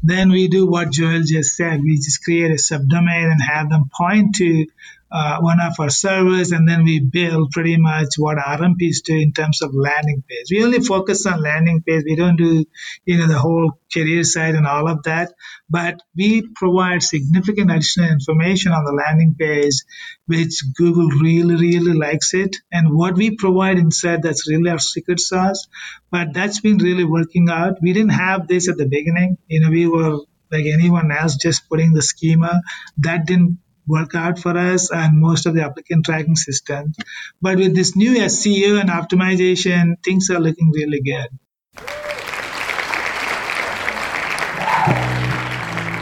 then 0.02 0.30
we 0.30 0.48
do 0.48 0.66
what 0.66 0.90
Joel 0.90 1.22
just 1.24 1.56
said. 1.56 1.80
We 1.82 1.96
just 1.96 2.24
create 2.24 2.50
a 2.50 2.54
subdomain 2.54 3.30
and 3.30 3.40
have 3.40 3.70
them 3.70 3.90
point 3.96 4.34
to 4.36 4.66
uh, 5.12 5.38
one 5.40 5.60
of 5.60 5.74
our 5.78 5.90
servers, 5.90 6.52
and 6.52 6.66
then 6.66 6.84
we 6.84 6.98
build 6.98 7.50
pretty 7.50 7.76
much 7.76 8.14
what 8.16 8.38
RMPs 8.38 9.02
do 9.04 9.14
in 9.14 9.32
terms 9.32 9.60
of 9.60 9.74
landing 9.74 10.24
page. 10.26 10.46
We 10.50 10.64
only 10.64 10.80
focus 10.80 11.26
on 11.26 11.42
landing 11.42 11.82
page. 11.82 12.04
We 12.06 12.16
don't 12.16 12.36
do, 12.36 12.64
you 13.04 13.18
know, 13.18 13.26
the 13.26 13.38
whole 13.38 13.78
career 13.92 14.24
side 14.24 14.54
and 14.54 14.66
all 14.66 14.88
of 14.88 15.02
that. 15.02 15.34
But 15.68 16.00
we 16.16 16.48
provide 16.54 17.02
significant 17.02 17.70
additional 17.70 18.10
information 18.10 18.72
on 18.72 18.84
the 18.84 18.92
landing 18.92 19.34
page, 19.38 19.74
which 20.26 20.62
Google 20.74 21.08
really, 21.08 21.56
really 21.56 21.92
likes 21.92 22.32
it. 22.32 22.56
And 22.72 22.94
what 22.96 23.14
we 23.14 23.36
provide 23.36 23.78
inside, 23.78 24.22
that's 24.22 24.48
really 24.48 24.70
our 24.70 24.78
secret 24.78 25.20
sauce. 25.20 25.68
But 26.10 26.32
that's 26.32 26.60
been 26.60 26.78
really 26.78 27.04
working 27.04 27.50
out. 27.50 27.82
We 27.82 27.92
didn't 27.92 28.16
have 28.16 28.48
this 28.48 28.68
at 28.68 28.78
the 28.78 28.86
beginning. 28.86 29.36
You 29.46 29.60
know, 29.60 29.70
we 29.70 29.86
were 29.86 30.20
like 30.50 30.66
anyone 30.66 31.10
else, 31.10 31.36
just 31.36 31.68
putting 31.68 31.94
the 31.94 32.02
schema. 32.02 32.60
That 32.98 33.26
didn't 33.26 33.58
work 33.86 34.14
out 34.14 34.38
for 34.38 34.56
us 34.56 34.90
and 34.90 35.18
most 35.20 35.46
of 35.46 35.54
the 35.54 35.64
applicant 35.64 36.04
tracking 36.04 36.36
systems. 36.36 36.96
But 37.40 37.56
with 37.56 37.74
this 37.74 37.96
new 37.96 38.14
SEO 38.14 38.80
and 38.80 38.90
optimization, 38.90 39.96
things 40.04 40.30
are 40.30 40.40
looking 40.40 40.70
really 40.70 41.00
good. 41.00 41.28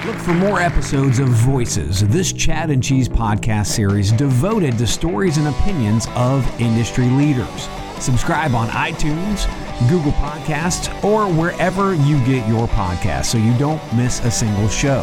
Look 0.06 0.16
for 0.16 0.34
more 0.34 0.60
episodes 0.60 1.18
of 1.18 1.28
Voices, 1.28 2.06
this 2.08 2.32
Chad 2.32 2.70
and 2.70 2.82
Cheese 2.82 3.08
podcast 3.08 3.66
series 3.66 4.12
devoted 4.12 4.76
to 4.78 4.86
stories 4.86 5.36
and 5.36 5.48
opinions 5.48 6.06
of 6.16 6.44
industry 6.60 7.06
leaders. 7.10 7.68
Subscribe 7.98 8.54
on 8.54 8.68
iTunes, 8.68 9.46
Google 9.88 10.12
Podcasts, 10.12 10.88
or 11.04 11.26
wherever 11.32 11.94
you 11.94 12.18
get 12.24 12.48
your 12.48 12.66
podcasts 12.68 13.26
so 13.26 13.38
you 13.38 13.56
don't 13.58 13.80
miss 13.94 14.20
a 14.24 14.30
single 14.30 14.68
show. 14.68 15.02